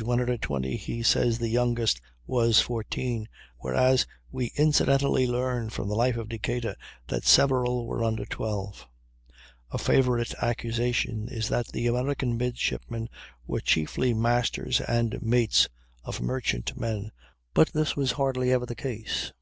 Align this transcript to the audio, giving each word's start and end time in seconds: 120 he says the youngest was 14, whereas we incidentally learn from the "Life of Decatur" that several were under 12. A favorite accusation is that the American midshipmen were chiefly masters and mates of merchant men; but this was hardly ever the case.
120 0.00 0.76
he 0.76 1.02
says 1.02 1.40
the 1.40 1.48
youngest 1.48 2.00
was 2.24 2.60
14, 2.60 3.26
whereas 3.58 4.06
we 4.30 4.52
incidentally 4.54 5.26
learn 5.26 5.68
from 5.70 5.88
the 5.88 5.96
"Life 5.96 6.16
of 6.16 6.28
Decatur" 6.28 6.76
that 7.08 7.24
several 7.24 7.84
were 7.84 8.04
under 8.04 8.24
12. 8.24 8.86
A 9.72 9.78
favorite 9.78 10.34
accusation 10.40 11.26
is 11.28 11.48
that 11.48 11.66
the 11.72 11.88
American 11.88 12.36
midshipmen 12.36 13.08
were 13.44 13.58
chiefly 13.58 14.14
masters 14.14 14.80
and 14.82 15.20
mates 15.20 15.66
of 16.04 16.20
merchant 16.20 16.78
men; 16.78 17.10
but 17.52 17.72
this 17.72 17.96
was 17.96 18.12
hardly 18.12 18.52
ever 18.52 18.66
the 18.66 18.76
case. 18.76 19.32